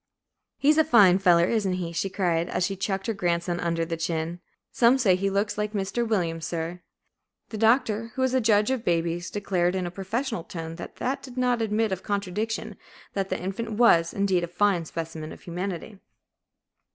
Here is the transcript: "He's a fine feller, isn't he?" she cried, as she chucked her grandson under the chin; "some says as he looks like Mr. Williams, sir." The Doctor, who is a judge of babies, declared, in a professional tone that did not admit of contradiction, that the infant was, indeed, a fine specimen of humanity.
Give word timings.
"He's 0.57 0.79
a 0.79 0.83
fine 0.83 1.19
feller, 1.19 1.45
isn't 1.45 1.73
he?" 1.73 1.91
she 1.91 2.09
cried, 2.09 2.49
as 2.49 2.65
she 2.65 2.75
chucked 2.75 3.05
her 3.05 3.13
grandson 3.13 3.59
under 3.59 3.85
the 3.85 3.95
chin; 3.95 4.39
"some 4.71 4.97
says 4.97 5.13
as 5.13 5.19
he 5.19 5.29
looks 5.29 5.59
like 5.59 5.73
Mr. 5.73 6.07
Williams, 6.07 6.43
sir." 6.47 6.81
The 7.49 7.59
Doctor, 7.59 8.07
who 8.15 8.23
is 8.23 8.33
a 8.33 8.41
judge 8.41 8.71
of 8.71 8.83
babies, 8.83 9.29
declared, 9.29 9.75
in 9.75 9.85
a 9.85 9.91
professional 9.91 10.43
tone 10.43 10.77
that 10.77 10.95
did 11.21 11.37
not 11.37 11.61
admit 11.61 11.91
of 11.91 12.01
contradiction, 12.01 12.77
that 13.13 13.29
the 13.29 13.39
infant 13.39 13.73
was, 13.73 14.11
indeed, 14.11 14.43
a 14.43 14.47
fine 14.47 14.85
specimen 14.85 15.31
of 15.31 15.41
humanity. 15.43 15.99